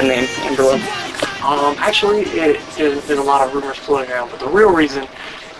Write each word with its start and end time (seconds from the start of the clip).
band 0.00 0.08
name? 0.08 0.78
Um, 1.42 1.76
actually, 1.78 2.22
it, 2.22 2.60
there's 2.76 3.06
been 3.06 3.18
a 3.18 3.22
lot 3.22 3.46
of 3.46 3.54
rumors 3.54 3.76
floating 3.76 4.10
around, 4.10 4.30
but 4.30 4.40
the 4.40 4.48
real 4.48 4.72
reason 4.72 5.08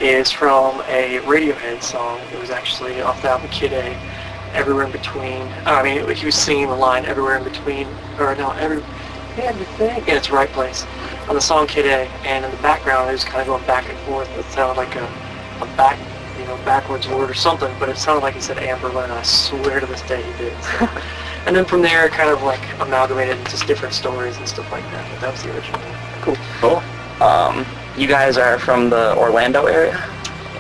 is 0.01 0.31
from 0.31 0.81
a 0.83 1.21
Radiohead 1.25 1.83
song. 1.83 2.21
It 2.33 2.39
was 2.41 2.51
actually 2.51 3.01
off 3.01 3.21
the 3.23 3.31
album 3.31 3.49
Kid 3.51 3.73
A, 3.73 3.97
Everywhere 4.55 4.87
in 4.87 4.93
Between. 4.93 5.43
I 5.67 5.83
mean, 5.83 6.15
he 6.15 6.27
was 6.27 6.35
singing 6.35 6.69
the 6.69 6.77
line 6.77 7.05
Everywhere 7.05 7.37
in 7.37 7.45
Between, 7.45 7.87
or 8.19 8.35
no, 8.37 8.51
every, 8.53 8.83
everything 9.37 10.07
in 10.09 10.17
its 10.17 10.31
right 10.31 10.49
place 10.51 10.87
on 11.29 11.35
the 11.35 11.41
song 11.41 11.67
Kid 11.67 11.87
A, 11.87 12.09
and 12.27 12.45
in 12.45 12.51
the 12.51 12.63
background 12.63 13.09
it 13.11 13.13
was 13.13 13.25
kind 13.25 13.41
of 13.41 13.47
going 13.47 13.65
back 13.67 13.89
and 13.89 13.99
forth. 14.01 14.29
It 14.39 14.45
sounded 14.47 14.77
like 14.77 14.95
a, 14.97 15.05
a 15.61 15.67
back, 15.77 15.99
you 16.39 16.47
know, 16.47 16.57
backwards 16.65 17.09
word 17.09 17.31
or 17.31 17.35
something, 17.35 17.75
but 17.79 17.89
it 17.89 17.99
sounded 17.99 18.23
like 18.23 18.35
he 18.35 18.41
said 18.41 18.57
Anberlin. 18.59 19.11
I 19.11 19.23
swear 19.23 19.81
to 19.81 19.87
this 19.87 20.03
day 20.03 20.23
he 20.23 20.39
did. 20.39 20.57
and 21.47 21.55
then 21.57 21.65
from 21.65 21.83
there, 21.83 22.07
it 22.07 22.13
kind 22.13 22.31
of 22.31 22.43
like 22.43 22.61
amalgamated 22.81 23.39
into 23.39 23.51
just 23.51 23.67
different 23.67 23.95
stories 23.95 24.37
and 24.37 24.49
stuff 24.49 24.71
like 24.73 24.85
that. 24.91 25.11
But 25.13 25.21
that 25.21 25.33
was 25.33 25.43
the 25.43 25.55
original. 25.55 25.81
Cool. 26.23 26.37
Cool. 26.61 26.83
Um, 27.27 27.65
you 27.97 28.07
guys 28.07 28.37
are 28.37 28.59
from 28.59 28.91
the 28.91 29.17
Orlando 29.17 29.67
area? 29.67 29.97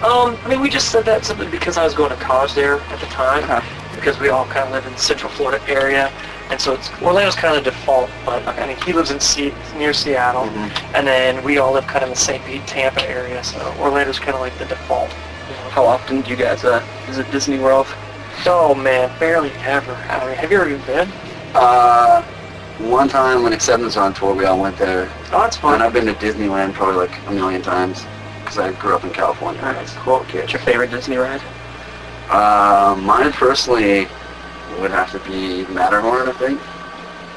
Um, 0.03 0.37
I 0.45 0.49
mean, 0.49 0.61
we 0.61 0.69
just 0.71 0.91
said 0.91 1.05
that 1.07 1.25
simply 1.25 1.49
because 1.49 1.77
I 1.77 1.85
was 1.85 1.95
going 1.95 2.11
to 2.11 2.17
college 2.17 2.55
there 2.55 2.75
at 2.81 3.01
the 3.01 3.07
time, 3.07 3.43
Uh-huh. 3.45 3.61
because 3.95 4.19
we 4.21 4.29
all 4.29 4.45
kind 4.47 4.67
of 4.67 4.71
live 4.73 4.87
in 4.87 4.93
the 4.93 4.99
Central 4.99 5.31
Florida 5.33 5.61
area, 5.69 6.11
and 6.51 6.61
so 6.61 6.73
it's 6.73 6.89
Orlando's 7.03 7.35
kind 7.35 7.57
of 7.57 7.65
the 7.65 7.71
default. 7.73 8.09
But 8.25 8.47
I 8.47 8.67
mean, 8.67 8.77
he 8.87 8.92
lives 8.92 9.11
in 9.11 9.19
Se- 9.20 9.53
near 9.77 9.92
Seattle, 9.92 10.45
Mhm. 10.47 10.70
and 10.95 11.07
then 11.07 11.42
we 11.42 11.59
all 11.59 11.73
live 11.73 11.87
kind 11.89 12.05
of 12.05 12.11
in 12.11 12.15
the 12.15 12.20
St. 12.20 12.45
Pete, 12.47 12.65
Tampa 12.67 13.09
area, 13.09 13.42
so 13.42 13.59
Orlando's 13.81 14.19
kind 14.20 14.35
of 14.35 14.41
like 14.41 14.57
the 14.59 14.65
default. 14.67 15.11
you 15.11 15.55
know. 15.65 15.70
How 15.70 15.85
often 15.87 16.20
do 16.20 16.31
you 16.31 16.37
guys 16.37 16.63
uh, 16.65 16.81
visit 17.07 17.29
Disney 17.33 17.59
World? 17.59 17.87
Oh 18.47 18.75
man, 18.75 19.11
barely 19.19 19.50
ever. 19.64 19.92
I 19.92 20.27
mean, 20.27 20.36
have 20.36 20.50
you 20.50 20.61
ever 20.61 20.78
been? 20.86 21.11
Uh, 21.55 22.22
one 22.78 23.08
time 23.08 23.42
when 23.42 23.53
Acceptance 23.53 23.84
was 23.86 23.97
on 23.97 24.14
tour, 24.14 24.34
we 24.34 24.45
all 24.45 24.61
went 24.61 24.78
there. 24.78 25.11
Oh, 25.33 25.41
that's 25.41 25.56
fun. 25.56 25.75
And 25.75 25.80
fun. 25.83 25.86
I've 25.86 25.92
been 25.92 26.06
to 26.06 26.14
Disneyland 26.14 26.75
probably 26.75 27.06
like 27.06 27.27
a 27.27 27.33
million 27.33 27.62
times 27.62 28.05
because 28.41 28.58
I 28.58 28.72
grew 28.72 28.95
up 28.95 29.05
in 29.05 29.11
California. 29.11 29.61
when 29.61 29.75
I 29.77 29.84
Cool. 29.97 30.20
kid. 30.28 30.41
What's 30.42 30.53
your 30.53 30.62
favorite 30.62 30.91
Disney 30.91 31.17
ride? 31.17 31.42
Uh, 32.30 32.97
mine 33.00 33.33
personally 33.33 34.06
would 34.80 34.91
have 34.91 35.11
to 35.12 35.19
be 35.30 35.67
Matterhorn, 35.73 36.28
I 36.28 36.33
think. 36.33 36.61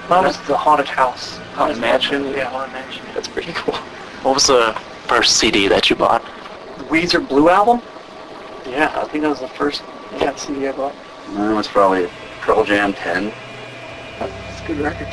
Mine 0.09 0.25
was 0.25 0.37
the 0.41 0.55
haunted 0.57 0.87
house. 0.87 1.37
Haunted 1.55 1.79
Mansion? 1.79 2.25
Yeah, 2.33 2.49
haunted 2.49 2.73
mansion. 2.73 3.03
That's 3.13 3.27
pretty 3.27 3.53
cool. 3.53 3.75
What 4.23 4.35
was 4.35 4.47
the 4.47 4.73
first 5.07 5.37
CD 5.37 5.67
that 5.69 5.89
you 5.89 5.95
bought? 5.95 6.23
The 6.77 6.83
Weezer 6.85 7.25
Blue 7.27 7.49
album. 7.49 7.81
Yeah, 8.71 8.89
I 8.95 9.05
think 9.09 9.23
that 9.23 9.29
was 9.29 9.41
the 9.41 9.49
first 9.49 9.83
yeah, 10.13 10.33
CD 10.35 10.65
I 10.69 10.71
bought. 10.71 10.95
Mine 11.33 11.55
was 11.55 11.67
probably 11.67 12.09
Pearl 12.39 12.63
Jam 12.63 12.93
10. 12.93 13.27
It's 14.21 14.61
a 14.61 14.65
good 14.65 14.79
record. 14.79 15.07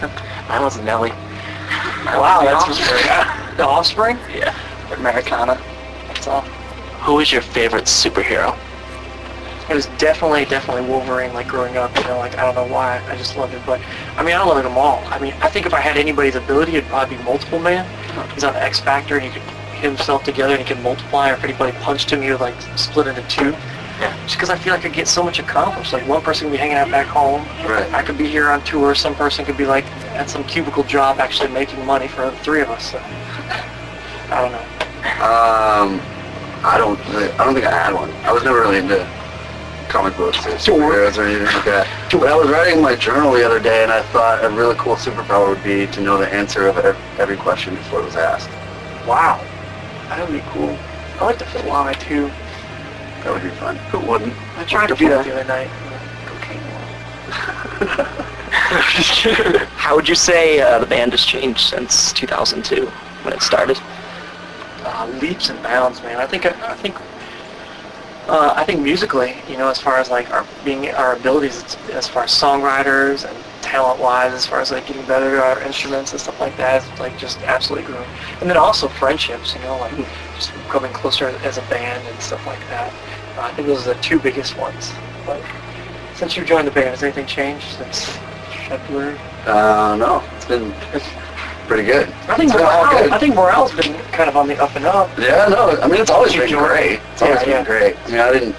Mine 0.48 0.62
was 0.62 0.78
Nelly. 0.80 1.10
Wow, 2.06 2.40
The 2.40 2.46
that's 2.46 2.64
Offspring. 2.68 3.56
the 3.56 3.66
Offspring. 3.66 4.18
Yeah. 4.32 4.56
Americana. 4.96 5.60
That's 6.06 6.28
all. 6.28 6.42
Who 7.02 7.14
was 7.16 7.32
your 7.32 7.42
favorite 7.42 7.84
superhero? 7.86 8.56
It 9.68 9.74
was 9.74 9.86
definitely, 9.98 10.44
definitely 10.44 10.88
Wolverine. 10.88 11.32
Like 11.34 11.48
growing 11.48 11.76
up, 11.76 11.96
you 11.96 12.04
know, 12.04 12.18
like 12.18 12.38
I 12.38 12.42
don't 12.42 12.54
know 12.54 12.72
why, 12.72 13.02
I 13.08 13.16
just 13.16 13.36
loved 13.36 13.54
it. 13.54 13.62
But 13.66 13.80
I 14.16 14.22
mean, 14.22 14.36
I 14.36 14.44
loved 14.44 14.64
them 14.64 14.76
all. 14.76 15.02
I 15.06 15.18
mean, 15.18 15.32
I 15.40 15.48
think 15.48 15.66
if 15.66 15.74
I 15.74 15.80
had 15.80 15.96
anybody's 15.96 16.36
ability, 16.36 16.76
it'd 16.76 16.88
probably 16.88 17.16
be 17.16 17.22
Multiple 17.24 17.58
Man. 17.58 17.84
He's 18.34 18.44
on 18.44 18.52
the 18.52 18.62
X 18.62 18.78
Factor, 18.78 19.16
and 19.16 19.24
he 19.24 19.30
could 19.30 19.42
hit 19.42 19.63
himself 19.84 20.24
together, 20.24 20.54
and 20.54 20.62
he 20.62 20.74
could 20.74 20.82
multiply. 20.82 21.30
Or 21.30 21.34
if 21.34 21.44
anybody 21.44 21.76
punched 21.78 22.10
him, 22.10 22.22
he 22.22 22.30
would 22.30 22.40
like 22.40 22.60
split 22.76 23.06
into 23.06 23.22
two. 23.28 23.50
Yeah. 24.00 24.16
Just 24.24 24.34
because 24.34 24.50
I 24.50 24.56
feel 24.56 24.74
like 24.74 24.84
I 24.84 24.88
get 24.88 25.06
so 25.06 25.22
much 25.22 25.38
accomplished. 25.38 25.92
Like 25.92 26.06
one 26.08 26.20
person 26.20 26.48
could 26.48 26.52
be 26.52 26.58
hanging 26.58 26.76
out 26.76 26.90
back 26.90 27.06
home. 27.06 27.42
Right. 27.64 27.92
I 27.92 28.02
could 28.02 28.18
be 28.18 28.26
here 28.26 28.48
on 28.50 28.64
tour. 28.64 28.94
Some 28.94 29.14
person 29.14 29.44
could 29.44 29.56
be 29.56 29.66
like 29.66 29.84
at 30.16 30.28
some 30.28 30.42
cubicle 30.44 30.82
job, 30.82 31.20
actually 31.20 31.50
making 31.50 31.84
money 31.86 32.08
for 32.08 32.30
the 32.30 32.36
three 32.38 32.60
of 32.60 32.70
us. 32.70 32.90
So 32.90 32.98
I 32.98 34.40
don't 34.40 34.52
know. 34.52 34.64
Um, 35.22 36.00
I 36.64 36.76
don't 36.78 36.98
really, 37.10 37.30
I 37.32 37.44
don't 37.44 37.54
think 37.54 37.66
I 37.66 37.70
had 37.70 37.94
one. 37.94 38.10
I 38.24 38.32
was 38.32 38.42
never 38.42 38.60
really 38.60 38.78
into 38.78 39.06
comic 39.88 40.16
books 40.16 40.38
or 40.38 40.50
superheroes 40.50 41.18
or 41.18 41.22
anything 41.22 41.44
like 41.44 41.64
that. 41.66 41.86
But 42.10 42.28
I 42.28 42.34
was 42.34 42.50
writing 42.50 42.82
my 42.82 42.96
journal 42.96 43.32
the 43.32 43.44
other 43.44 43.60
day 43.60 43.84
and 43.84 43.92
I 43.92 44.02
thought 44.02 44.44
a 44.44 44.50
really 44.50 44.74
cool 44.76 44.96
superpower 44.96 45.48
would 45.48 45.62
be 45.62 45.86
to 45.86 46.00
know 46.00 46.18
the 46.18 46.26
answer 46.26 46.66
of 46.66 46.78
every 47.18 47.36
question 47.36 47.76
before 47.76 48.00
it 48.00 48.06
was 48.06 48.16
asked. 48.16 48.48
Wow, 49.06 49.44
that 50.08 50.28
would 50.28 50.34
be 50.34 50.44
cool. 50.50 50.76
I 51.20 51.24
like 51.24 51.38
to 51.38 51.44
fly 51.44 51.92
too. 51.94 52.30
That 53.22 53.32
would 53.32 53.42
be 53.42 53.50
fun. 53.50 53.76
Who 53.90 53.98
wouldn't? 54.00 54.34
I 54.58 54.64
tried 54.64 54.88
to 54.88 54.94
do 54.94 55.08
that 55.08 55.24
the 55.24 55.32
other 55.32 55.44
night. 55.44 55.70
Cocaine. 56.26 56.60
How 59.76 59.94
would 59.96 60.08
you 60.08 60.14
say 60.14 60.60
uh, 60.60 60.78
the 60.78 60.86
band 60.86 61.12
has 61.12 61.24
changed 61.24 61.60
since 61.60 62.12
2002 62.12 62.86
when 63.22 63.32
it 63.32 63.42
started? 63.42 63.78
uh, 64.84 65.06
leaps 65.20 65.48
and 65.48 65.62
bounds, 65.62 66.02
man. 66.02 66.18
I 66.18 66.26
think 66.26 66.46
I 66.46 66.74
think 66.74 66.96
uh, 68.28 68.54
I 68.56 68.64
think 68.64 68.80
musically, 68.80 69.36
you 69.48 69.56
know, 69.56 69.68
as 69.68 69.78
far 69.80 69.98
as 69.98 70.10
like 70.10 70.30
our 70.30 70.46
being 70.64 70.90
our 70.90 71.16
abilities, 71.16 71.76
as 71.92 72.06
far 72.08 72.24
as 72.24 72.30
songwriters 72.30 73.28
and 73.28 73.36
talent-wise, 73.74 74.32
as 74.32 74.46
far 74.46 74.60
as 74.60 74.70
like 74.70 74.86
getting 74.86 75.04
better 75.06 75.36
at 75.36 75.56
our 75.58 75.62
instruments 75.64 76.12
and 76.12 76.20
stuff 76.20 76.38
like 76.40 76.56
that, 76.56 76.86
it's 76.88 77.00
like 77.00 77.18
just 77.18 77.40
absolutely 77.42 77.84
grown. 77.84 78.06
And 78.40 78.48
then 78.48 78.56
also 78.56 78.86
friendships, 78.86 79.52
you 79.52 79.60
know, 79.62 79.76
like 79.78 79.96
just 80.36 80.52
coming 80.68 80.92
closer 80.92 81.26
as 81.42 81.58
a 81.58 81.62
band 81.62 82.06
and 82.06 82.20
stuff 82.22 82.46
like 82.46 82.60
that. 82.68 82.92
Uh, 83.36 83.40
I 83.40 83.52
think 83.54 83.66
those 83.66 83.84
are 83.88 83.94
the 83.94 84.00
two 84.00 84.20
biggest 84.20 84.56
ones. 84.56 84.92
But 85.26 85.42
since 86.14 86.36
you 86.36 86.44
joined 86.44 86.68
the 86.68 86.70
band, 86.70 86.90
has 86.90 87.02
anything 87.02 87.26
changed 87.26 87.66
since 87.76 88.06
February? 88.68 89.18
Uh, 89.44 89.96
no, 89.98 90.22
it's 90.36 90.44
been 90.44 90.72
pretty 91.66 91.82
good. 91.82 92.08
I 92.28 92.36
think 92.36 92.50
It's 92.50 92.52
been 92.52 92.64
all 92.66 92.84
morale. 92.86 93.12
I 93.12 93.18
think 93.18 93.34
morale's 93.34 93.74
been 93.74 93.94
kind 94.12 94.30
of 94.30 94.36
on 94.36 94.46
the 94.46 94.56
up 94.62 94.76
and 94.76 94.86
up. 94.86 95.10
Yeah, 95.18 95.48
no, 95.48 95.70
I 95.82 95.88
mean, 95.88 96.00
it's 96.00 96.10
always 96.12 96.32
been 96.32 96.48
great. 96.56 97.00
It's 97.12 97.22
always 97.22 97.40
Yeah, 97.40 97.44
been 97.44 97.50
yeah. 97.50 97.64
great. 97.64 97.96
I 98.04 98.10
mean, 98.12 98.20
I 98.20 98.32
didn't, 98.32 98.54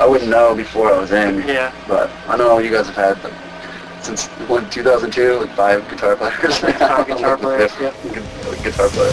I 0.00 0.06
wouldn't 0.08 0.28
know 0.28 0.56
before 0.56 0.92
I 0.92 0.98
was 0.98 1.12
in, 1.12 1.46
Yeah. 1.46 1.70
but 1.86 2.10
I 2.26 2.36
know 2.36 2.58
you 2.58 2.72
guys 2.72 2.86
have 2.88 2.96
had, 2.96 3.22
like, 3.22 3.32
since 4.06 4.28
what, 4.48 4.70
2002, 4.70 5.40
like 5.40 5.50
five 5.56 5.88
guitar 5.90 6.14
players. 6.14 6.58
Five 6.58 7.08
guitar 7.08 7.36
players, 7.42 7.72
yeah. 7.80 7.92
Guitar 8.62 8.88
player. 8.88 9.10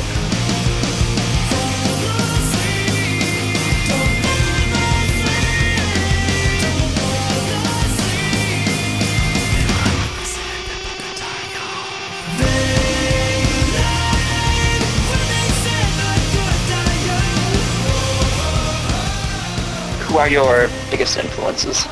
Who 20.05 20.19
are 20.19 20.29
your 20.29 20.69
biggest 20.91 21.17
influences? 21.17 21.87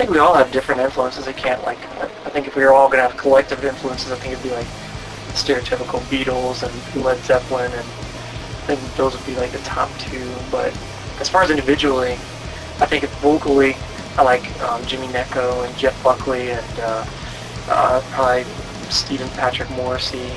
I 0.00 0.04
think 0.04 0.14
we 0.14 0.18
all 0.18 0.32
have 0.32 0.50
different 0.50 0.80
influences. 0.80 1.28
I 1.28 1.34
can't 1.34 1.62
like. 1.64 1.76
I 2.00 2.30
think 2.30 2.46
if 2.46 2.56
we 2.56 2.62
were 2.64 2.72
all 2.72 2.88
gonna 2.88 3.02
have 3.02 3.18
collective 3.18 3.62
influences, 3.62 4.10
I 4.10 4.16
think 4.16 4.32
it'd 4.32 4.42
be 4.42 4.48
like 4.48 4.64
stereotypical 5.36 6.00
Beatles 6.08 6.62
and 6.62 7.04
Led 7.04 7.18
Zeppelin, 7.18 7.70
and 7.70 7.80
I 7.82 8.64
think 8.64 8.80
those 8.96 9.14
would 9.14 9.26
be 9.26 9.36
like 9.36 9.50
the 9.52 9.58
top 9.58 9.90
two. 9.98 10.26
But 10.50 10.74
as 11.20 11.28
far 11.28 11.42
as 11.42 11.50
individually, 11.50 12.12
I 12.80 12.86
think 12.86 13.04
if 13.04 13.10
vocally, 13.18 13.76
I 14.16 14.22
like 14.22 14.58
um, 14.62 14.82
Jimmy 14.86 15.06
Necco 15.08 15.68
and 15.68 15.76
Jeff 15.76 16.02
Buckley 16.02 16.50
and 16.50 16.80
uh, 16.80 17.04
uh, 17.68 18.02
probably 18.12 18.44
Stephen 18.88 19.28
Patrick 19.36 19.68
Morrissey 19.72 20.30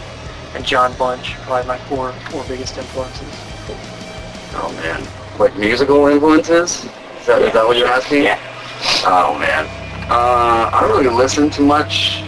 and 0.55 0.65
Jon 0.65 0.93
Bunch. 0.97 1.35
Probably 1.35 1.65
my 1.65 1.77
four 1.87 2.11
four 2.31 2.43
biggest 2.49 2.77
influences. 2.77 3.33
Oh 4.55 4.77
man, 4.83 5.07
like 5.39 5.55
musical 5.55 6.07
influences? 6.07 6.83
Is 7.21 7.27
that, 7.27 7.41
is 7.41 7.53
that 7.53 7.65
what 7.65 7.77
you're 7.77 7.87
asking? 7.87 8.23
Yeah. 8.23 8.52
Oh 9.05 9.37
man, 9.37 9.65
uh, 10.09 10.69
I 10.71 10.79
don't 10.81 10.91
really 10.91 11.13
listen 11.13 11.49
to 11.51 11.61
much 11.61 12.23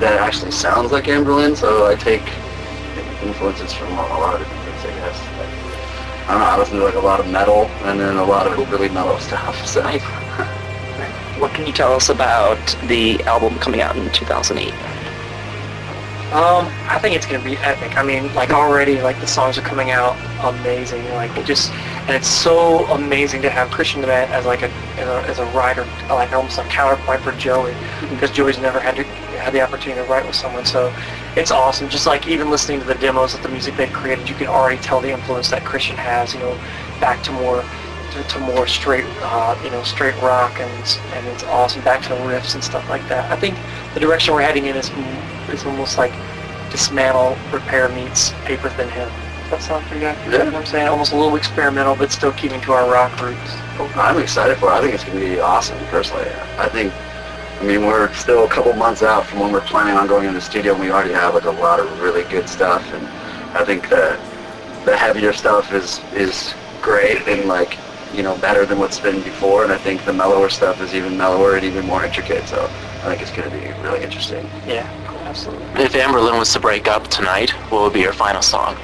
that 0.00 0.18
actually 0.18 0.50
sounds 0.50 0.92
like 0.92 1.04
Anberlin, 1.04 1.54
so 1.54 1.86
I 1.86 1.94
take 1.94 2.22
influences 3.22 3.72
from 3.72 3.92
a 3.92 3.96
lot 3.96 4.34
of 4.34 4.40
different 4.40 4.64
things, 4.64 4.94
I 4.94 4.98
guess. 4.98 5.20
I 6.26 6.32
don't 6.32 6.40
know, 6.40 6.46
I 6.46 6.58
listen 6.58 6.78
to 6.78 6.84
like 6.84 6.94
a 6.94 7.00
lot 7.00 7.20
of 7.20 7.28
metal 7.28 7.66
and 7.84 8.00
then 8.00 8.16
a 8.16 8.24
lot 8.24 8.46
of 8.46 8.70
really 8.70 8.88
mellow 8.88 9.18
stuff. 9.18 9.66
So 9.66 9.82
What 11.38 11.52
can 11.52 11.66
you 11.66 11.72
tell 11.72 11.92
us 11.92 12.08
about 12.08 12.58
the 12.86 13.22
album 13.24 13.58
coming 13.58 13.82
out 13.82 13.96
in 13.96 14.10
2008? 14.12 14.72
Um, 16.32 16.66
I 16.88 16.98
think 17.00 17.16
it's 17.16 17.26
gonna 17.26 17.44
be 17.44 17.56
epic. 17.58 17.98
I 17.98 18.02
mean, 18.02 18.32
like 18.34 18.50
already, 18.50 19.02
like 19.02 19.20
the 19.20 19.26
songs 19.26 19.58
are 19.58 19.62
coming 19.62 19.90
out 19.90 20.16
amazing. 20.42 21.04
Like 21.12 21.36
it 21.36 21.44
just, 21.44 21.72
and 22.06 22.16
it's 22.16 22.28
so 22.28 22.86
amazing 22.86 23.42
to 23.42 23.50
have 23.50 23.70
Christian 23.70 24.00
Dement 24.00 24.30
as 24.30 24.46
like 24.46 24.62
a 24.62 24.70
as 24.98 25.08
a, 25.08 25.28
as 25.28 25.38
a 25.38 25.46
writer, 25.56 25.86
like 26.08 26.32
almost 26.32 26.58
a 26.58 26.64
counterpoint 26.64 27.22
for 27.22 27.32
Joey, 27.32 27.74
because 28.10 28.30
Joey's 28.30 28.58
never 28.58 28.80
had 28.80 28.96
to 28.96 29.04
had 29.40 29.52
the 29.52 29.60
opportunity 29.60 30.02
to 30.02 30.08
write 30.08 30.26
with 30.26 30.34
someone. 30.34 30.64
So 30.64 30.94
it's 31.36 31.50
awesome. 31.50 31.88
Just 31.88 32.06
like 32.06 32.26
even 32.26 32.50
listening 32.50 32.80
to 32.80 32.86
the 32.86 32.94
demos 32.94 33.34
of 33.34 33.42
the 33.42 33.48
music 33.48 33.76
they've 33.76 33.92
created, 33.92 34.28
you 34.28 34.34
can 34.34 34.48
already 34.48 34.80
tell 34.82 35.00
the 35.00 35.10
influence 35.10 35.50
that 35.50 35.64
Christian 35.64 35.96
has. 35.96 36.34
You 36.34 36.40
know, 36.40 36.54
back 37.00 37.22
to 37.24 37.32
more 37.32 37.64
to, 38.12 38.22
to 38.22 38.38
more 38.40 38.66
straight, 38.66 39.04
uh, 39.22 39.58
you 39.62 39.70
know, 39.70 39.82
straight 39.82 40.20
rock, 40.20 40.58
and 40.60 40.80
it's, 40.80 40.98
and 40.98 41.26
it's 41.28 41.44
awesome. 41.44 41.82
Back 41.82 42.02
to 42.02 42.08
the 42.10 42.16
riffs 42.16 42.54
and 42.54 42.62
stuff 42.62 42.88
like 42.88 43.06
that. 43.08 43.30
I 43.30 43.36
think 43.36 43.56
the 43.94 44.00
direction 44.00 44.34
we're 44.34 44.42
heading 44.42 44.66
in 44.66 44.76
is 44.76 44.90
is 45.48 45.64
almost 45.64 45.98
like 45.98 46.12
dismantle, 46.70 47.36
repair 47.52 47.88
meets 47.88 48.32
paper 48.44 48.68
thin 48.70 48.88
hymn. 48.90 49.10
Does 49.50 49.58
that 49.58 49.62
sound 49.62 49.84
pretty 49.86 50.00
good? 50.00 50.16
You 50.24 50.30
know 50.30 50.38
Yeah. 50.38 50.44
what 50.44 50.54
I'm 50.54 50.66
saying? 50.66 50.86
Almost 50.88 51.12
a 51.12 51.16
little 51.16 51.34
experimental, 51.34 51.96
but 51.96 52.12
still 52.12 52.32
keeping 52.32 52.60
to 52.62 52.72
our 52.72 52.88
rock 52.88 53.20
roots. 53.20 53.50
I'm 53.96 54.18
excited 54.18 54.58
for 54.58 54.66
it. 54.68 54.72
I 54.74 54.80
think 54.80 54.94
it's 54.94 55.02
going 55.02 55.18
to 55.18 55.26
be 55.26 55.40
awesome, 55.40 55.76
personally. 55.90 56.26
I 56.58 56.68
think, 56.68 56.92
I 57.60 57.64
mean, 57.64 57.84
we're 57.84 58.12
still 58.14 58.44
a 58.44 58.48
couple 58.48 58.72
months 58.74 59.02
out 59.02 59.26
from 59.26 59.40
when 59.40 59.50
we're 59.52 59.60
planning 59.62 59.94
on 59.96 60.06
going 60.06 60.28
in 60.28 60.34
the 60.34 60.40
studio, 60.40 60.74
and 60.74 60.80
we 60.80 60.90
already 60.92 61.12
have, 61.14 61.34
like, 61.34 61.44
a 61.44 61.50
lot 61.50 61.80
of 61.80 62.00
really 62.00 62.22
good 62.24 62.48
stuff, 62.48 62.84
and 62.94 63.06
I 63.56 63.64
think 63.64 63.88
that 63.88 64.20
the 64.84 64.96
heavier 64.96 65.32
stuff 65.32 65.72
is, 65.72 66.00
is 66.14 66.54
great 66.80 67.26
and, 67.26 67.48
like, 67.48 67.76
you 68.14 68.22
know, 68.22 68.36
better 68.38 68.64
than 68.66 68.78
what's 68.78 69.00
been 69.00 69.20
before, 69.22 69.64
and 69.64 69.72
I 69.72 69.78
think 69.78 70.04
the 70.04 70.12
mellower 70.12 70.48
stuff 70.48 70.80
is 70.80 70.94
even 70.94 71.16
mellower 71.16 71.56
and 71.56 71.64
even 71.64 71.86
more 71.86 72.04
intricate, 72.04 72.46
so 72.46 72.64
I 73.02 73.08
think 73.08 73.22
it's 73.22 73.32
going 73.32 73.50
to 73.50 73.56
be 73.56 73.72
really 73.82 74.04
interesting. 74.04 74.48
Yeah, 74.66 74.88
absolutely. 75.24 75.64
If 75.82 75.92
Anberlin 75.94 76.38
was 76.38 76.52
to 76.52 76.60
break 76.60 76.86
up 76.86 77.08
tonight, 77.08 77.50
what 77.70 77.82
would 77.82 77.92
be 77.92 78.00
your 78.00 78.12
final 78.12 78.42
song? 78.42 78.76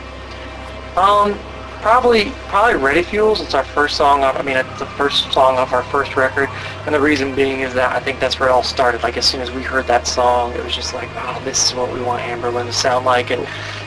Um, 0.97 1.39
probably 1.83 2.31
probably 2.49 2.81
Readyfuels. 2.81 3.43
It's 3.43 3.55
our 3.55 3.65
first 3.65 3.97
song. 3.97 4.25
Off, 4.25 4.37
I 4.39 4.43
mean, 4.43 4.57
it's 4.57 4.79
the 4.79 4.87
first 4.87 5.31
song 5.33 5.57
off 5.57 5.73
our 5.73 5.83
first 5.85 6.17
record, 6.17 6.49
and 6.87 6.95
the 6.95 7.01
reason 7.01 7.35
being 7.35 7.61
is 7.61 7.75
that 7.75 7.95
I 7.95 8.01
think 8.01 8.19
that's 8.19 8.41
where 8.41 8.49
it 8.49 8.53
all 8.53 8.63
started. 8.63 9.03
Like 9.03 9.17
as 9.17 9.29
soon 9.29 9.41
as 9.41 9.51
we 9.51 9.63
heard 9.63 9.87
that 9.87 10.07
song, 10.07 10.53
it 10.55 10.65
was 10.65 10.75
just 10.75 10.95
like, 10.95 11.09
oh, 11.15 11.41
this 11.45 11.67
is 11.67 11.75
what 11.75 11.93
we 11.93 12.01
want 12.01 12.23
Anberlin 12.23 12.67
to 12.67 12.73
sound 12.73 13.05
like, 13.05 13.31
and 13.31 13.47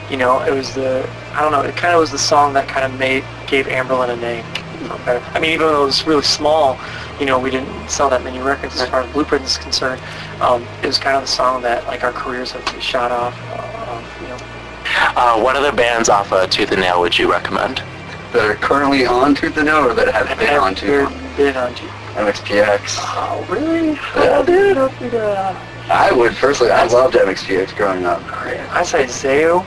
you 0.10 0.18
know, 0.18 0.42
it 0.42 0.54
was 0.54 0.76
the 0.76 1.10
I 1.34 1.42
don't 1.42 1.52
know, 1.52 1.62
it 1.62 1.76
kind 1.76 1.94
of 1.94 2.00
was 2.00 2.12
the 2.12 2.20
song 2.20 2.54
that 2.54 2.68
kind 2.68 2.86
of 2.86 2.98
made 3.00 3.24
gave 3.48 3.66
Anberlin 3.66 4.10
a 4.10 4.16
name. 4.16 4.46
I 5.06 5.40
mean, 5.40 5.52
even 5.52 5.68
though 5.68 5.84
it 5.84 5.86
was 5.88 6.08
really 6.08 6.24
small, 6.24 6.80
you 7.20 7.26
know, 7.26 7.38
we 7.38 7.52
didn't 7.52 7.90
sell 7.90 8.10
that 8.12 8.24
many 8.24 8.40
records 8.40 8.80
as 8.80 8.88
far 8.88 9.02
as 9.02 9.12
Blueprint 9.12 9.44
is 9.44 9.58
concerned. 9.58 10.02
Um, 10.40 10.66
it 10.82 10.88
was 10.88 10.98
kind 10.98 11.18
of 11.18 11.24
the 11.24 11.28
song 11.28 11.62
that 11.64 11.86
like 11.86 12.04
our 12.04 12.14
careers 12.14 12.52
have 12.52 12.82
shot 12.82 13.12
off. 13.12 13.38
Uh, 13.50 13.69
Uh, 15.16 15.40
what 15.42 15.56
other 15.56 15.72
bands 15.72 16.10
off 16.10 16.32
of 16.34 16.50
Tooth 16.50 16.72
and 16.72 16.82
Nail 16.82 17.00
would 17.02 17.18
you 17.18 17.32
recommend? 17.32 17.78
That 18.34 18.46
are 18.50 18.56
currently 18.56 19.06
on 19.06 19.34
Tooth 19.36 19.58
and 19.58 19.66
Nail 19.66 19.86
or 19.90 19.94
that 19.94 20.14
have 20.14 20.38
been 20.38 20.54
on 20.60 20.76
Tooth 20.76 20.90
Ever 20.90 21.36
been 21.38 21.58
on 21.58 21.74
Tooth. 21.76 21.90
MXPX. 22.16 22.98
Oh, 23.00 23.46
really? 23.50 23.92
Yeah. 23.94 24.00
Oh, 24.16 24.46
dude, 24.46 24.78
I 24.78 24.88
think, 24.90 25.14
uh, 25.14 25.56
I 25.90 26.12
would 26.12 26.34
personally, 26.34 26.72
I 26.72 26.86
loved 26.88 27.16
MXPX 27.16 27.76
growing 27.76 28.06
up. 28.06 28.22
I 28.34 28.84
say 28.84 29.06
Zao. 29.06 29.66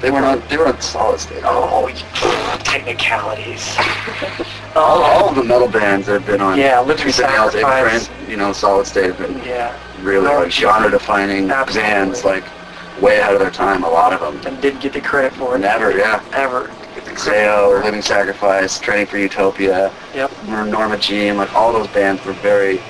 They 0.00 0.10
were 0.10 0.18
on, 0.18 0.42
they 0.48 0.56
were 0.56 0.66
on 0.68 0.80
solid 0.80 1.20
state. 1.20 1.42
Oh, 1.44 1.86
you- 1.88 1.94
technicalities. 2.64 3.76
All, 4.76 5.02
all 5.02 5.28
of 5.30 5.34
the 5.34 5.42
metal 5.42 5.66
bands 5.68 6.06
that 6.06 6.12
have 6.12 6.26
been 6.26 6.40
on 6.40 6.56
Yeah, 6.56 6.78
Living 6.80 7.06
Tooth 7.06 7.18
and 7.20 7.32
Nail, 7.32 7.50
Dave 7.50 7.62
Sacrifice. 7.62 8.08
Print, 8.08 8.30
you 8.30 8.36
know, 8.36 8.52
Solid 8.52 8.86
State 8.86 9.06
have 9.06 9.18
been 9.18 9.36
yeah, 9.38 9.76
really 10.00 10.24
like 10.28 10.52
genre-defining 10.52 11.48
bands, 11.48 12.24
like 12.24 12.44
way 13.00 13.18
ahead 13.18 13.34
of 13.34 13.40
their 13.40 13.50
time. 13.50 13.84
A 13.84 13.88
lot 13.88 14.12
of 14.12 14.20
them. 14.20 14.46
and 14.52 14.60
didn't 14.62 14.80
get 14.80 14.92
the 14.92 15.00
credit 15.00 15.32
for 15.34 15.56
it. 15.56 15.60
Never, 15.60 15.96
yeah. 15.96 16.22
Ever. 16.32 16.70
Zao, 17.14 17.82
Living 17.84 18.02
Sacrifice, 18.02 18.78
Training 18.78 19.06
for 19.06 19.18
Utopia, 19.18 19.92
Yep. 20.14 20.30
Norma 20.46 20.96
Jean, 20.98 21.36
like 21.36 21.52
all 21.54 21.72
those 21.72 21.88
bands 21.88 22.24
were 22.24 22.32
very 22.34 22.80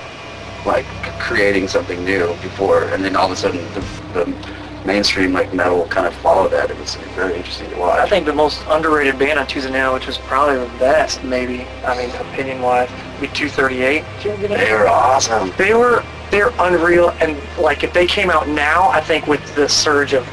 like 0.67 0.85
creating 1.19 1.67
something 1.69 2.05
new 2.05 2.29
before, 2.43 2.85
and 2.85 3.03
then 3.05 3.17
all 3.17 3.27
of 3.27 3.33
a 3.33 3.37
sudden 3.37 3.59
the, 3.73 3.81
the 4.13 4.37
mainstream 4.85 5.33
like 5.33 5.53
metal 5.55 5.87
kind 5.89 6.07
of 6.07 6.15
followed 6.15 6.51
that. 6.51 6.71
It 6.71 6.79
was 6.79 6.97
very 7.15 7.35
interesting 7.35 7.71
to 7.71 7.77
watch. 7.79 7.99
I 7.99 8.09
think 8.09 8.27
the 8.27 8.33
most 8.35 8.63
underrated 8.69 9.19
band 9.19 9.39
on 9.39 9.47
Tooth 9.47 9.65
and 9.65 9.73
Nail, 9.73 9.95
which 9.95 10.07
was 10.07 10.19
probably 10.19 10.59
the 10.59 10.79
best, 10.79 11.25
maybe, 11.25 11.63
I 11.85 11.97
mean, 11.97 12.15
opinion-wise, 12.17 12.91
would 12.91 13.21
be 13.21 13.27
238. 13.29 14.05
Did 14.23 14.25
you 14.25 14.31
ever 14.33 14.41
get 14.49 14.51
it? 14.51 14.59
they 14.67 14.73
were 14.75 14.89
awesome. 14.89 15.53
they 15.57 15.75
were 15.75 16.05
they're 16.31 16.53
unreal 16.61 17.11
and 17.21 17.37
like 17.59 17.83
if 17.85 17.93
they 17.93 18.07
came 18.07 18.31
out 18.31 18.49
now 18.49 18.89
i 18.91 19.01
think 19.01 19.27
with 19.27 19.55
the 19.55 19.69
surge 19.69 20.15
of 20.15 20.27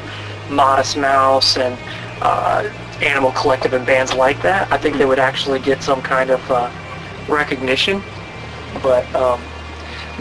modest 0.50 0.96
mouse 0.96 1.56
and 1.56 1.78
uh, 2.22 2.68
animal 3.02 3.30
collective 3.32 3.72
and 3.72 3.86
bands 3.86 4.14
like 4.14 4.40
that 4.42 4.70
i 4.72 4.78
think 4.78 4.96
they 4.96 5.04
would 5.04 5.18
actually 5.18 5.58
get 5.58 5.82
some 5.82 6.00
kind 6.02 6.30
of 6.30 6.50
uh, 6.50 6.70
recognition. 7.28 8.02
But 8.82 9.12
um, 9.14 9.40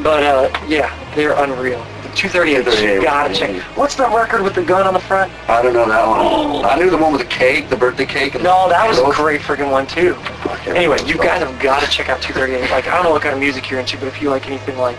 but 0.03 0.23
uh, 0.23 0.65
yeah 0.67 0.93
they're 1.15 1.33
unreal 1.43 1.83
the 2.03 2.09
238 2.15 2.57
you 2.57 2.63
238, 2.63 3.03
gotta 3.03 3.33
check 3.33 3.61
what's 3.77 3.95
the 3.95 4.07
record 4.09 4.41
with 4.41 4.55
the 4.55 4.63
gun 4.63 4.85
on 4.85 4.93
the 4.93 4.99
front 4.99 5.31
I 5.49 5.61
don't 5.61 5.73
know 5.73 5.87
that 5.87 6.07
one. 6.07 6.65
I 6.65 6.75
knew 6.77 6.89
the 6.89 6.97
one 6.97 7.11
with 7.11 7.21
the 7.21 7.27
cake, 7.27 7.69
the 7.69 7.77
birthday 7.77 8.05
cake. 8.05 8.35
And 8.35 8.43
no 8.43 8.69
that 8.69 8.87
was 8.87 8.99
a 8.99 9.11
great 9.15 9.41
freaking 9.41 9.71
one 9.71 9.87
too 9.87 10.15
Anyway, 10.67 10.97
you 11.05 11.15
guys 11.15 11.41
have 11.41 11.59
got 11.61 11.81
to 11.81 11.89
check 11.89 12.09
out 12.09 12.21
238. 12.21 12.69
Like, 12.71 12.87
I 12.87 12.95
don't 12.95 13.05
know 13.05 13.11
what 13.11 13.21
kind 13.21 13.33
of 13.33 13.39
music 13.39 13.69
you're 13.69 13.79
into, 13.79 13.97
but 13.97 14.07
if 14.07 14.21
you 14.21 14.29
like 14.29 14.47
anything 14.47 14.77
like 14.77 14.97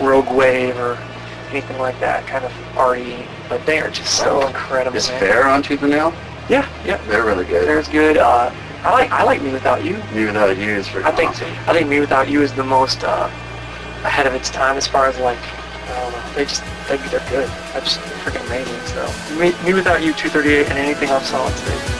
Rogue 0.00 0.30
Wave 0.30 0.76
or 0.76 0.98
anything 1.50 1.78
like 1.78 1.98
that, 2.00 2.26
kind 2.26 2.44
of 2.44 2.52
RE, 2.76 3.24
but 3.48 3.64
they 3.64 3.80
are 3.80 3.90
just 3.90 4.18
so 4.18 4.46
incredible. 4.46 4.96
Is 4.96 5.08
man. 5.08 5.20
Fair 5.20 5.46
on 5.48 5.62
Tooth 5.62 5.82
and 5.82 5.90
Nail? 5.90 6.12
Yeah, 6.48 6.68
yeah. 6.84 6.98
They're 7.08 7.24
really 7.24 7.44
good. 7.44 7.66
There's 7.66 7.88
good. 7.88 8.18
Uh, 8.18 8.52
I 8.82 8.92
like 8.92 9.10
I 9.10 9.24
like 9.24 9.42
Me 9.42 9.52
Without 9.52 9.84
You. 9.84 9.94
Me 10.14 10.26
Without 10.26 10.56
You 10.56 10.70
is 10.70 10.86
I 10.88 11.10
think 11.12 11.30
awesome. 11.30 11.50
I 11.66 11.72
think 11.72 11.88
Me 11.88 11.98
Without 11.98 12.28
You 12.28 12.42
is 12.42 12.52
the 12.52 12.64
most 12.64 13.02
uh, 13.04 13.30
ahead 14.06 14.26
of 14.26 14.34
its 14.34 14.48
time 14.48 14.76
as 14.76 14.86
far 14.86 15.06
as 15.06 15.18
like. 15.18 15.38
They 16.36 16.44
just 16.44 16.62
they, 16.86 16.98
they're 17.08 17.24
good. 17.30 17.48
I 17.72 17.80
just 17.80 17.98
freaking 18.20 18.44
amazing. 18.46 18.78
So 18.92 19.36
Me, 19.38 19.54
Me 19.64 19.72
Without 19.72 20.02
You, 20.02 20.12
238, 20.12 20.68
and 20.68 20.78
anything 20.78 21.08
on 21.08 21.22
Solid 21.22 21.54
State. 21.54 21.95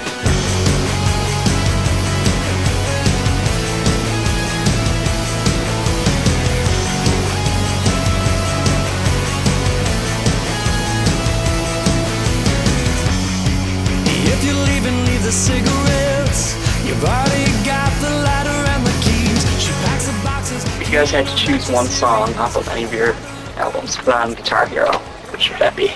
Guys 21.06 21.24
had 21.24 21.26
to 21.28 21.36
choose 21.36 21.70
one 21.70 21.86
song 21.86 22.34
off 22.34 22.56
of 22.56 22.66
any 22.66 22.82
of 22.82 22.92
your 22.92 23.12
albums 23.58 23.94
to 23.94 24.02
put 24.02 24.12
on 24.14 24.34
Guitar 24.34 24.66
Hero, 24.66 24.90
which 25.30 25.50
would 25.50 25.60
that 25.60 25.76
be? 25.76 25.90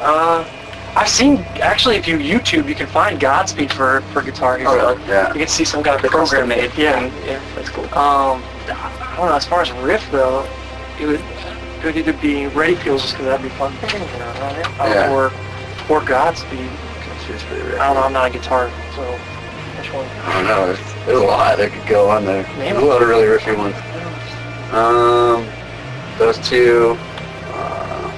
Uh, 0.00 0.44
I've 0.94 1.08
seen 1.08 1.38
actually 1.60 1.96
if 1.96 2.06
you 2.06 2.16
YouTube, 2.16 2.68
you 2.68 2.76
can 2.76 2.86
find 2.86 3.18
Godspeed 3.18 3.72
for 3.72 4.02
for 4.12 4.22
Guitar 4.22 4.56
Hero. 4.58 4.70
Oh, 4.70 4.94
really? 4.94 5.08
Yeah. 5.08 5.32
You 5.32 5.40
can 5.40 5.48
see 5.48 5.64
some 5.64 5.82
kind 5.82 5.96
of 5.96 6.02
The 6.02 6.08
program 6.08 6.46
made. 6.48 6.70
Yeah, 6.76 7.06
Yeah, 7.24 7.40
that's 7.56 7.68
cool. 7.70 7.86
Um, 7.86 8.40
I 8.68 9.14
don't 9.16 9.26
know. 9.26 9.34
As 9.34 9.44
far 9.44 9.62
as 9.62 9.72
riff 9.72 10.08
though, 10.12 10.46
it 11.00 11.06
would 11.06 11.18
it 11.20 11.84
would 11.84 11.96
either 11.96 12.12
be 12.12 12.44
Readyfuels 12.54 13.00
just 13.00 13.14
because 13.14 13.26
that'd 13.26 13.42
be 13.42 13.48
fun, 13.56 13.72
uh, 13.82 14.92
Yeah. 14.94 15.10
or 15.12 15.32
or 15.88 16.04
Godspeed. 16.04 16.70
It's 17.28 17.42
pretty 17.42 17.64
rich. 17.64 17.80
I 17.80 17.86
don't 17.86 17.96
know. 17.96 18.02
I'm 18.04 18.12
not 18.12 18.26
a 18.26 18.30
guitar, 18.30 18.70
so 18.94 19.18
which 19.86 19.94
one? 19.94 20.06
I 20.24 20.32
don't 20.32 20.44
know. 20.44 20.66
There's, 20.66 20.94
there's 21.06 21.18
a 21.18 21.24
lot 21.24 21.58
that 21.58 21.72
could 21.72 21.86
go 21.88 22.10
on 22.10 22.24
there. 22.24 22.42
Name 22.58 22.74
There's 22.74 22.82
a 22.82 22.86
lot 22.86 23.02
of 23.02 23.08
really 23.08 23.24
riffy 23.24 23.56
ones. 23.56 23.76
Um, 24.72 25.46
those 26.18 26.38
two. 26.48 26.96
Uh, 26.98 28.12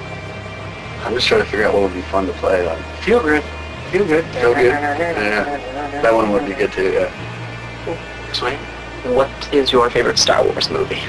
I'm 1.05 1.13
just 1.13 1.27
trying 1.27 1.43
to 1.43 1.49
figure 1.49 1.65
out 1.65 1.73
what 1.73 1.83
would 1.83 1.93
be 1.93 2.01
fun 2.01 2.25
to 2.27 2.33
play 2.33 2.67
on. 2.67 2.81
Feel 3.01 3.21
good. 3.21 3.43
Feel 3.91 4.05
good. 4.05 4.25
Feel 4.35 4.53
Good? 4.53 4.65
Yeah. 4.65 6.01
That 6.01 6.13
one 6.13 6.31
would 6.31 6.45
be 6.45 6.53
good 6.53 6.71
too. 6.71 6.91
Yeah. 6.91 8.33
Sweet. 8.33 8.57
What 9.15 9.29
is 9.53 9.71
your 9.71 9.89
favorite 9.89 10.19
Star 10.19 10.43
Wars 10.43 10.69
movie? 10.69 11.01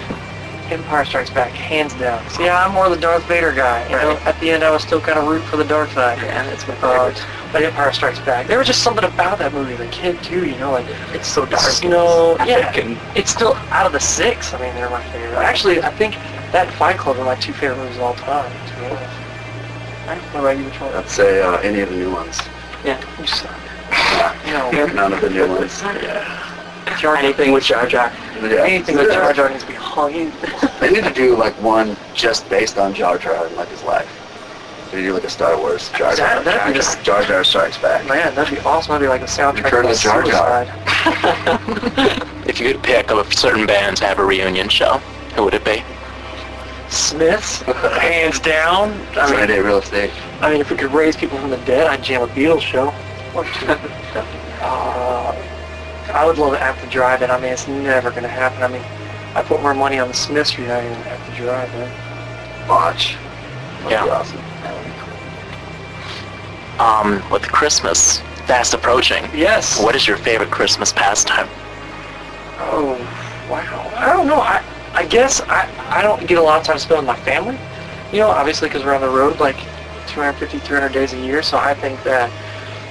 Empire 0.71 1.05
Strikes 1.05 1.31
Back, 1.31 1.51
hands 1.51 1.93
down. 1.95 2.27
See, 2.31 2.49
I'm 2.49 2.73
more 2.73 2.89
the 2.89 2.97
Darth 2.97 3.25
Vader 3.25 3.53
guy. 3.53 3.85
You 3.87 3.97
know, 3.97 4.11
at 4.25 4.39
the 4.41 4.51
end, 4.51 4.63
I 4.63 4.71
was 4.71 4.83
still 4.83 5.01
kind 5.01 5.19
of 5.19 5.27
rooting 5.27 5.47
for 5.49 5.57
the 5.57 5.65
dark 5.65 5.91
side. 5.91 6.19
Yeah, 6.19 6.45
that's 6.45 6.67
my 6.69 6.75
Uh, 6.77 7.11
but 7.53 7.63
Empire 7.63 7.93
Strikes 7.93 8.19
Back. 8.21 8.47
There 8.47 8.59
was 8.59 8.67
just 8.67 8.83
something 8.83 9.05
about 9.05 9.39
that 9.39 9.53
movie 9.53 9.75
as 9.75 9.81
a 9.81 9.89
kid 9.89 10.23
too. 10.23 10.47
You 10.47 10.57
know, 10.59 10.71
like 10.73 10.87
It's 11.13 11.29
so 11.29 11.45
dark. 11.47 11.63
It's, 11.65 11.83
you 11.83 11.91
know, 11.91 12.37
yeah, 12.47 12.73
and 12.77 12.99
it's 13.17 13.31
still 13.31 13.55
out 13.71 13.87
of 13.87 13.93
the 13.93 14.01
six. 14.01 14.53
I 14.55 14.61
mean, 14.61 14.75
they're 14.75 14.91
my 14.91 15.03
favorite. 15.11 15.37
Actually, 15.39 15.83
I 15.83 15.91
think 15.91 16.15
that 16.53 16.67
and 16.67 16.75
Fight 16.77 16.99
Club 16.99 17.17
are 17.19 17.25
my 17.25 17.37
two 17.37 17.53
favorite 17.53 17.77
movies 17.79 17.97
of 17.97 18.03
all 18.03 18.15
time. 18.15 18.51
To 18.69 18.75
be 18.81 18.87
honest. 18.87 19.17
What 20.33 20.41
about 20.41 20.59
you? 20.59 20.65
Which 20.65 20.81
one? 20.81 20.95
I'd 20.95 21.09
say 21.09 21.41
uh, 21.43 21.59
any 21.59 21.81
of 21.81 21.91
the 21.91 21.97
new 21.97 22.11
ones. 22.11 22.39
yeah, 22.85 23.01
you 23.21 23.27
suck. 23.27 23.57
You 24.47 24.53
know, 24.53 24.71
None 24.95 25.13
of 25.13 25.21
the 25.21 25.31
new 25.31 25.47
ones. 25.57 25.81
Jar 25.81 25.95
Jar 26.99 27.17
Anything 27.17 27.53
with 27.53 27.65
Jar 27.65 27.87
Jar. 27.87 28.13
Yeah. 28.43 28.65
anything 28.65 28.97
with 28.97 29.11
Jar 29.13 29.33
Jar 29.33 29.49
needs 29.49 29.63
to 29.63 29.69
be 29.69 29.75
hung. 29.75 30.13
They 30.81 30.91
need 30.91 31.05
to 31.05 31.13
do 31.15 31.37
like 31.37 31.55
one 31.63 31.97
just 32.15 32.49
based 32.49 32.79
on 32.79 32.93
Jar 32.95 33.19
Jar 33.19 33.47
and 33.47 33.55
like 33.57 33.69
his 33.69 33.83
life. 33.85 34.09
They 34.93 35.03
do 35.03 35.13
like 35.13 35.25
a 35.25 35.31
Star 35.31 35.57
Wars 35.57 35.89
Jar 35.91 36.15
Jar. 36.17 36.43
That- 36.43 36.45
that'd 36.45 36.73
be 36.73 36.79
just 36.79 37.03
Jar 37.03 37.23
Jar 37.23 37.45
Strikes 37.45 37.79
Back. 37.79 38.07
Man, 38.09 38.35
that'd 38.35 38.53
be 38.53 38.61
awesome. 38.67 38.93
That'd 38.93 39.05
be 39.05 39.09
like 39.09 39.23
a 39.23 39.25
soundtrack 39.27 39.65
Return 39.65 39.87
of 39.87 39.93
to 39.97 39.99
Jar 40.03 40.23
Jar. 40.23 40.67
Suicide. 40.67 42.27
If 42.47 42.59
you 42.59 42.73
could 42.73 42.83
pick 42.83 43.11
a 43.13 43.33
certain 43.33 43.65
band 43.65 43.99
to 43.99 44.07
have 44.07 44.19
a 44.19 44.25
reunion 44.25 44.69
show, 44.69 44.99
who 45.37 45.45
would 45.45 45.55
it 45.55 45.65
be? 45.65 45.85
Smiths, 46.89 47.63
hands 47.63 48.41
down. 48.41 48.91
I 49.17 49.31
mean, 49.37 49.47
Day 49.47 49.61
Real 49.61 49.79
Estate. 49.79 50.11
I 50.41 50.51
mean, 50.51 50.61
if 50.61 50.69
we 50.69 50.77
could 50.77 50.93
raise 50.93 51.17
people 51.17 51.39
from 51.39 51.51
the 51.51 51.59
dead, 51.59 51.87
I'd 51.87 52.03
jam 52.03 52.23
a 52.23 52.27
Beatles 52.27 52.61
show. 52.63 52.93
Uh, 54.63 55.33
I 56.13 56.27
would 56.27 56.37
love 56.37 56.53
it 56.53 56.61
at 56.61 56.79
the 56.83 56.87
drive-in. 56.89 57.31
I 57.31 57.41
mean, 57.41 57.51
it's 57.53 57.67
never 57.67 58.11
going 58.11 58.25
to 58.25 58.29
happen. 58.29 58.63
I 58.63 58.69
mean, 58.69 58.83
I 59.35 59.43
put 59.43 59.63
more 59.63 59.73
money 59.73 59.99
on 59.99 60.09
the 60.09 60.13
Smiths 60.15 60.59
reunion 60.59 60.93
than 60.93 61.07
at 61.09 61.31
the 61.31 61.37
drive-in. 61.37 62.69
Watch. 62.69 63.17
That'd 63.85 63.91
Yeah. 63.93 64.05
be 64.05 64.11
awesome. 64.11 64.39
Um, 66.79 67.23
with 67.31 67.43
Christmas 67.43 68.21
fast 68.47 68.73
approaching, 68.73 69.25
Yes. 69.35 69.83
what 69.83 69.95
is 69.95 70.09
your 70.09 70.17
favorite 70.17 70.51
Christmas 70.51 70.93
pastime? 70.93 71.49
Oh, 72.59 72.95
wow. 73.51 73.93
I 73.97 74.13
don't 74.13 74.27
know. 74.27 74.41
I 74.41 74.63
I 74.93 75.07
guess 75.07 75.41
I, 75.43 75.69
I 75.89 76.03
don't 76.03 76.27
get 76.27 76.39
a 76.39 76.43
lot 76.43 76.59
of 76.61 76.67
time 76.67 76.79
spent 76.79 76.99
with 77.01 77.07
my 77.07 77.17
family. 77.21 77.57
You 78.13 78.19
know, 78.21 78.29
obviously 78.29 78.69
because 78.69 78.85
we're 78.85 78.95
on 78.95 79.01
the 79.01 79.09
road 79.09 79.39
like 79.39 79.57
250, 80.09 80.59
300 80.59 80.93
days 80.93 81.13
a 81.13 81.19
year. 81.19 81.43
So 81.43 81.59
I 81.59 81.75
think 81.75 82.03
that 82.03 82.31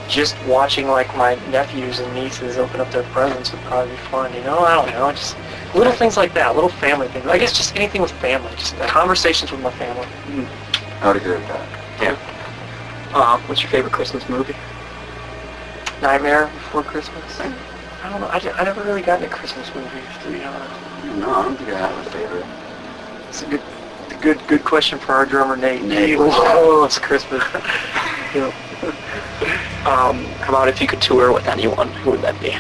just 0.08 0.36
watching 0.46 0.88
like 0.88 1.14
my 1.18 1.36
nephews 1.52 2.00
and 2.00 2.14
nieces 2.16 2.58
open 2.58 2.80
up 2.80 2.90
their 2.92 3.04
presents 3.12 3.52
would 3.52 3.62
probably 3.64 3.92
be 3.92 3.98
fun. 4.04 4.34
You 4.34 4.42
know, 4.44 4.60
I 4.60 4.76
don't 4.76 4.90
know. 4.92 5.12
Just 5.12 5.36
little 5.76 5.94
things 5.94 6.16
like 6.16 6.34
that, 6.36 6.56
little 6.56 6.70
family 6.70 7.08
things. 7.10 7.26
I 7.28 7.38
guess 7.38 7.56
just 7.56 7.76
anything 7.76 8.02
with 8.02 8.12
family, 8.14 8.50
just 8.56 8.78
conversations 8.80 9.52
with 9.52 9.62
my 9.62 9.72
family. 9.72 10.08
I 11.01 11.08
would 11.08 11.18
agree 11.18 11.34
with 11.34 11.48
that. 11.48 12.01
Yeah. 12.01 12.18
Uh, 13.13 13.39
what's 13.48 13.62
your 13.62 13.72
favorite 13.72 13.94
Christmas 13.94 14.27
movie? 14.29 14.56
Nightmare 16.01 16.46
Before 16.48 16.84
Christmas. 16.84 17.39
I 17.39 18.10
don't 18.10 18.22
know. 18.22 18.27
I, 18.27 18.63
never 18.63 18.84
really 18.84 19.01
got 19.01 19.22
into 19.22 19.34
Christmas 19.34 19.74
movies, 19.75 19.91
to 20.24 20.32
be 20.32 20.44
honest. 20.44 20.74
No, 21.20 21.34
I 21.34 21.44
don't 21.44 21.56
think 21.58 21.70
I 21.70 21.77
have 21.79 22.08
a 22.08 22.10
favorite. 22.10 22.46
It's 23.27 23.41
a 23.41 23.46
good, 23.48 23.62
good, 24.22 24.48
good 24.48 24.63
question 24.63 25.00
for 25.00 25.13
our 25.13 25.25
drummer 25.25 25.56
Nate. 25.58 25.84
Nate. 25.84 26.10
He 26.10 26.15
loves 26.15 26.98
Christmas. 27.00 27.44
you 28.34 28.41
know, 28.41 28.53
Um, 29.86 30.24
how 30.41 30.50
about 30.50 30.68
if 30.68 30.79
you 30.82 30.88
could 30.88 31.01
tour 31.01 31.34
with 31.34 31.48
anyone, 31.48 31.89
who 31.89 32.12
would 32.12 32.22
that 32.22 32.39
be? 32.39 32.56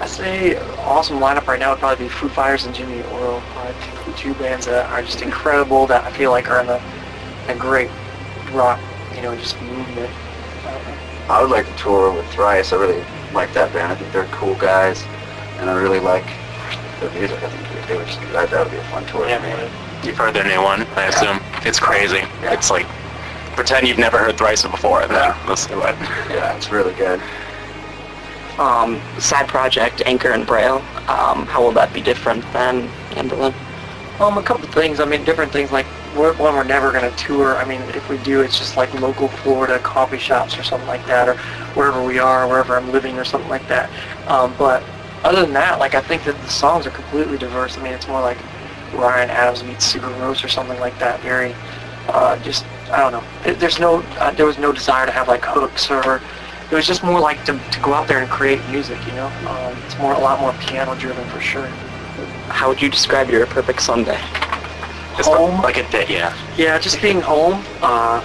I 0.00 0.06
say 0.06 0.56
awesome 0.78 1.18
lineup 1.18 1.46
right 1.46 1.58
now 1.60 1.70
would 1.70 1.78
probably 1.78 2.06
be 2.06 2.08
Foo 2.08 2.28
Fighters 2.28 2.64
and 2.64 2.74
Jimmy 2.74 3.00
Eat 3.00 3.06
World. 3.12 3.42
Uh, 3.56 3.72
two, 4.06 4.12
two 4.32 4.34
bands 4.34 4.66
that 4.66 4.90
are 4.90 5.02
just 5.02 5.20
incredible. 5.20 5.86
That 5.86 6.04
I 6.04 6.12
feel 6.12 6.30
like 6.30 6.48
are 6.50 6.60
in 6.62 6.68
a, 6.70 6.80
a 7.48 7.54
great 7.54 7.90
rock, 8.52 8.80
you 9.14 9.20
know, 9.22 9.36
just 9.36 9.60
movement. 9.60 10.10
Uh, 10.64 10.96
I 11.28 11.42
would 11.42 11.50
like 11.50 11.66
to 11.66 11.76
tour 11.76 12.12
with 12.12 12.26
Thrice. 12.30 12.72
I 12.72 12.76
really 12.76 13.04
like 13.34 13.52
that 13.52 13.72
band. 13.74 13.92
I 13.92 13.96
think 13.96 14.10
they're 14.12 14.24
cool 14.26 14.54
guys, 14.54 15.02
and 15.58 15.68
I 15.68 15.74
really 15.76 16.00
like 16.00 16.24
their 17.00 17.10
music. 17.12 17.42
I 17.42 17.50
think 17.50 17.86
they 17.88 17.96
would 17.98 18.06
just 18.06 18.20
that, 18.32 18.50
that 18.50 18.64
would 18.64 18.72
be 18.72 18.78
a 18.78 18.84
fun 18.84 19.04
tour 19.06 19.28
yeah, 19.28 19.36
for 19.38 19.46
me. 19.46 19.52
man. 19.52 20.04
You've 20.04 20.16
heard 20.16 20.34
their 20.34 20.44
new 20.44 20.62
one, 20.62 20.82
I 20.96 21.06
assume. 21.08 21.40
It's 21.66 21.78
crazy. 21.78 22.22
It's 22.44 22.70
like 22.70 22.86
pretend 23.54 23.86
you've 23.86 23.98
never 23.98 24.16
heard 24.16 24.38
Thrice 24.38 24.62
before 24.62 25.02
and 25.02 25.10
then 25.10 25.18
Yeah. 25.36 25.46
listen 25.46 25.72
to 25.72 25.86
it. 25.86 25.94
Yeah, 26.30 26.56
it's 26.56 26.70
really 26.70 26.94
good. 26.94 27.20
Um, 28.60 29.00
side 29.18 29.48
project, 29.48 30.02
Anchor 30.04 30.32
and 30.32 30.46
Braille. 30.46 30.84
Um, 31.08 31.46
how 31.46 31.62
will 31.62 31.72
that 31.72 31.94
be 31.94 32.02
different 32.02 32.42
than 32.52 32.88
Anberlin? 33.12 33.54
Um, 34.20 34.36
a 34.36 34.42
couple 34.42 34.68
things. 34.68 35.00
I 35.00 35.06
mean, 35.06 35.24
different 35.24 35.50
things. 35.50 35.72
Like 35.72 35.86
we're, 36.14 36.34
one, 36.34 36.54
we're 36.54 36.64
never 36.64 36.92
going 36.92 37.10
to 37.10 37.16
tour. 37.16 37.56
I 37.56 37.64
mean, 37.64 37.80
if 37.96 38.06
we 38.10 38.18
do, 38.18 38.42
it's 38.42 38.58
just 38.58 38.76
like 38.76 38.92
local 39.00 39.28
Florida 39.28 39.78
coffee 39.78 40.18
shops 40.18 40.58
or 40.58 40.62
something 40.62 40.86
like 40.86 41.06
that, 41.06 41.26
or 41.26 41.36
wherever 41.72 42.04
we 42.04 42.18
are, 42.18 42.46
wherever 42.46 42.76
I'm 42.76 42.92
living, 42.92 43.18
or 43.18 43.24
something 43.24 43.48
like 43.48 43.66
that. 43.68 43.88
Um, 44.28 44.54
but 44.58 44.84
other 45.24 45.40
than 45.40 45.54
that, 45.54 45.78
like 45.78 45.94
I 45.94 46.02
think 46.02 46.24
that 46.24 46.38
the 46.42 46.48
songs 46.50 46.86
are 46.86 46.90
completely 46.90 47.38
diverse. 47.38 47.78
I 47.78 47.82
mean, 47.82 47.94
it's 47.94 48.08
more 48.08 48.20
like 48.20 48.36
Ryan 48.92 49.30
Adams 49.30 49.64
meets 49.64 49.90
Sigur 49.90 50.12
Rós 50.20 50.44
or 50.44 50.48
something 50.48 50.78
like 50.80 50.98
that. 50.98 51.18
Very, 51.20 51.54
uh, 52.08 52.38
just 52.40 52.66
I 52.92 52.98
don't 52.98 53.12
know. 53.12 53.54
There's 53.54 53.78
no, 53.80 54.02
uh, 54.18 54.32
there 54.32 54.44
was 54.44 54.58
no 54.58 54.70
desire 54.70 55.06
to 55.06 55.12
have 55.12 55.28
like 55.28 55.44
hooks 55.46 55.90
or. 55.90 56.20
It 56.70 56.74
was 56.74 56.86
just 56.86 57.02
more 57.02 57.18
like 57.18 57.44
to, 57.46 57.58
to 57.58 57.80
go 57.80 57.92
out 57.94 58.06
there 58.06 58.18
and 58.20 58.30
create 58.30 58.60
music, 58.68 58.98
you 59.06 59.12
know. 59.12 59.26
Um, 59.48 59.76
it's 59.84 59.98
more 59.98 60.12
a 60.12 60.18
lot 60.18 60.40
more 60.40 60.52
piano 60.60 60.94
driven 60.94 61.26
for 61.30 61.40
sure. 61.40 61.66
How 62.48 62.68
would 62.68 62.80
you 62.80 62.88
describe 62.88 63.28
your 63.28 63.44
perfect 63.46 63.82
Sunday? 63.82 64.20
Just 65.16 65.28
Home. 65.30 65.60
like 65.62 65.76
a 65.78 65.90
day, 65.90 66.06
yeah. 66.08 66.34
Yeah, 66.56 66.78
just 66.78 67.02
being 67.02 67.20
home. 67.20 67.64
Uh, 67.82 68.24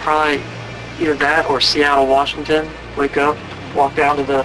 probably 0.00 0.40
either 1.00 1.14
that 1.14 1.50
or 1.50 1.60
Seattle, 1.60 2.06
Washington. 2.06 2.68
Wake 2.96 3.16
up, 3.16 3.36
walk 3.74 3.94
down 3.96 4.16
to 4.16 4.22
the 4.22 4.44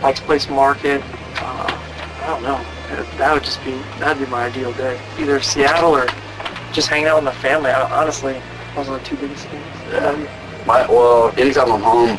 Pike's 0.00 0.20
Place 0.20 0.48
Market. 0.48 1.02
Uh, 1.38 1.66
I 2.22 2.26
don't 2.28 2.42
know. 2.42 2.64
That- 2.88 3.18
That 3.18 3.34
would 3.34 3.42
just 3.44 3.62
be 3.64 3.72
that'd 3.98 4.24
be 4.24 4.30
my 4.30 4.44
ideal 4.44 4.72
day. 4.74 5.00
Either 5.18 5.40
Seattle 5.40 5.90
or 5.96 6.06
just 6.72 6.88
hanging 6.88 7.08
out 7.08 7.16
with 7.16 7.24
my 7.24 7.34
family. 7.34 7.70
I, 7.70 7.82
honestly, 8.00 8.40
those 8.76 8.88
are 8.88 8.98
the 8.98 9.04
two 9.04 9.16
biggest 9.16 9.46
things. 9.48 9.64
Yeah. 9.90 10.62
My 10.66 10.86
well, 10.86 11.32
anytime 11.36 11.70
I'm 11.72 11.80
home, 11.82 12.18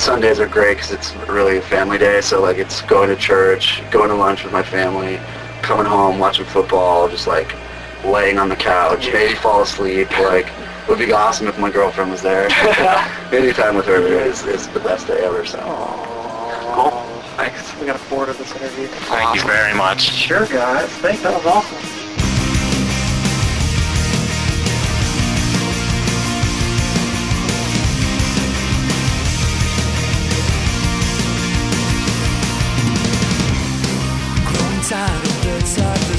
Sundays 0.00 0.40
are 0.40 0.48
great 0.48 0.78
because 0.78 0.92
it's 0.92 1.14
really 1.28 1.58
a 1.58 1.62
family 1.62 1.98
day. 1.98 2.22
So 2.22 2.40
like 2.40 2.56
it's 2.56 2.80
going 2.82 3.10
to 3.10 3.16
church, 3.16 3.82
going 3.90 4.08
to 4.08 4.14
lunch 4.14 4.42
with 4.42 4.52
my 4.52 4.62
family, 4.62 5.20
coming 5.60 5.84
home, 5.84 6.18
watching 6.18 6.46
football, 6.46 7.06
just 7.06 7.26
like 7.26 7.54
laying 8.02 8.38
on 8.38 8.48
the 8.48 8.56
couch, 8.56 9.10
maybe 9.12 9.34
fall 9.34 9.60
asleep. 9.60 10.10
Like 10.18 10.46
it 10.46 10.88
would 10.88 10.98
be 10.98 11.12
awesome 11.12 11.48
if 11.48 11.58
my 11.58 11.70
girlfriend 11.70 12.10
was 12.10 12.22
there. 12.22 12.48
Any 13.32 13.52
time 13.52 13.76
with 13.76 13.84
her 13.86 14.00
is, 14.00 14.46
is 14.46 14.68
the 14.68 14.80
best 14.80 15.06
day 15.06 15.22
ever. 15.22 15.44
So 15.44 15.58
Cool. 16.72 16.90
Thanks. 17.36 17.78
We 17.78 17.84
got 17.84 17.96
a 17.96 17.98
to 17.98 18.04
forward 18.06 18.34
this 18.36 18.56
interview. 18.56 18.86
Thank 18.86 19.34
you 19.34 19.42
very 19.42 19.74
much. 19.74 20.00
Sure, 20.00 20.46
guys. 20.46 20.88
Thanks. 20.88 21.22
That 21.22 21.34
was 21.34 21.46
awesome. 21.46 21.99
inside 34.90 35.22
of 35.22 35.42
the 35.44 35.80
dark. 35.80 36.09